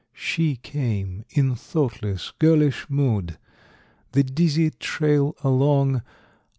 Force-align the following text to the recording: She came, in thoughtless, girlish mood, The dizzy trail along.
She 0.15 0.55
came, 0.55 1.25
in 1.29 1.53
thoughtless, 1.53 2.33
girlish 2.39 2.89
mood, 2.89 3.37
The 4.13 4.23
dizzy 4.23 4.71
trail 4.71 5.35
along. 5.43 6.01